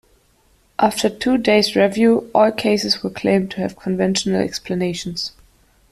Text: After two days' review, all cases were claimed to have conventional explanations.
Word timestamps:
After 0.79 1.09
two 1.11 1.37
days' 1.37 1.75
review, 1.75 2.31
all 2.33 2.51
cases 2.51 3.03
were 3.03 3.11
claimed 3.11 3.51
to 3.51 3.61
have 3.61 3.75
conventional 3.75 4.41
explanations. 4.41 5.33